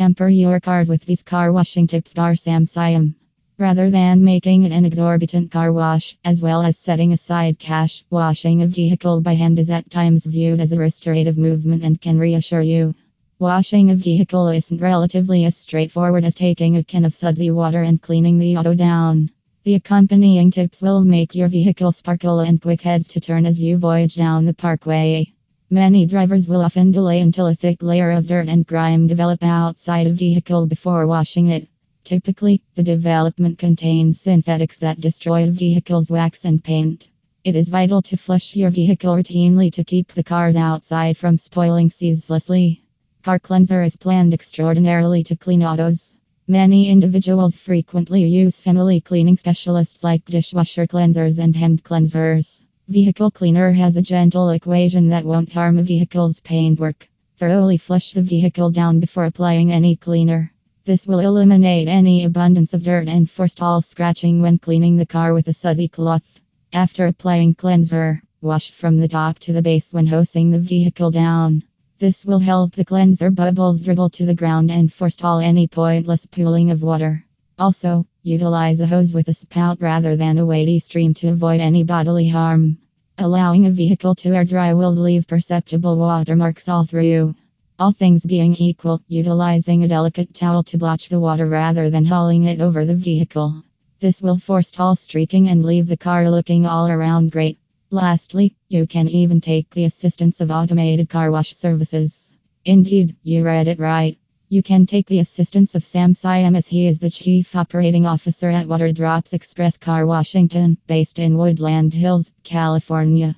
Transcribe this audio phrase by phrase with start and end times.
[0.00, 3.16] Pamper your cars with these car washing tips by Sam Siam.
[3.58, 8.66] Rather than making an exorbitant car wash, as well as setting aside cash, washing a
[8.66, 12.94] vehicle by hand is at times viewed as a restorative movement and can reassure you.
[13.38, 18.00] Washing a vehicle isn't relatively as straightforward as taking a can of sudsy water and
[18.00, 19.30] cleaning the auto down.
[19.64, 23.76] The accompanying tips will make your vehicle sparkle and quick heads to turn as you
[23.76, 25.34] voyage down the parkway.
[25.72, 30.08] Many drivers will often delay until a thick layer of dirt and grime develop outside
[30.08, 31.68] a vehicle before washing it.
[32.02, 37.08] Typically, the development contains synthetics that destroy a vehicle's wax and paint.
[37.44, 41.88] It is vital to flush your vehicle routinely to keep the cars outside from spoiling
[41.88, 42.82] ceaselessly.
[43.22, 46.16] Car cleanser is planned extraordinarily to clean autos.
[46.48, 52.64] Many individuals frequently use family cleaning specialists like dishwasher cleansers and hand cleansers.
[52.90, 57.08] Vehicle cleaner has a gentle equation that won't harm a vehicle's paintwork.
[57.36, 60.52] Thoroughly flush the vehicle down before applying any cleaner.
[60.84, 65.46] This will eliminate any abundance of dirt and forestall scratching when cleaning the car with
[65.46, 66.40] a sudsy cloth.
[66.72, 71.62] After applying cleanser, wash from the top to the base when hosing the vehicle down.
[72.00, 76.72] This will help the cleanser bubbles dribble to the ground and forestall any pointless pooling
[76.72, 77.24] of water.
[77.56, 81.84] Also, utilize a hose with a spout rather than a weighty stream to avoid any
[81.84, 82.78] bodily harm.
[83.18, 87.34] Allowing a vehicle to air dry will leave perceptible watermarks all through.
[87.78, 92.44] All things being equal, utilizing a delicate towel to blotch the water rather than hauling
[92.44, 93.64] it over the vehicle.
[94.00, 97.58] This will forestall streaking and leave the car looking all around great.
[97.90, 102.34] Lastly, you can even take the assistance of automated car wash services.
[102.64, 104.19] Indeed, you read it right.
[104.52, 108.50] You can take the assistance of Sam Siam as he is the Chief Operating Officer
[108.50, 113.36] at Water Drops Express Car Washington, based in Woodland Hills, California.